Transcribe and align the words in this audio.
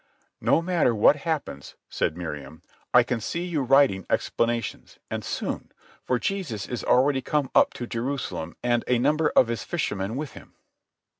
"No 0.41 0.63
matter 0.63 0.95
what 0.95 1.17
happens," 1.27 1.75
said 1.87 2.17
Miriam, 2.17 2.63
"I 2.91 3.03
can 3.03 3.21
see 3.21 3.45
you 3.45 3.61
writing 3.61 4.07
explanations, 4.09 4.97
and 5.11 5.23
soon; 5.23 5.71
for 6.03 6.17
Jesus 6.17 6.67
is 6.67 6.83
already 6.83 7.21
come 7.21 7.51
up 7.53 7.71
to 7.75 7.85
Jerusalem 7.85 8.57
and 8.63 8.83
a 8.87 8.97
number 8.97 9.29
of 9.35 9.45
his 9.47 9.63
fishermen 9.63 10.15
with 10.15 10.31
him." 10.31 10.55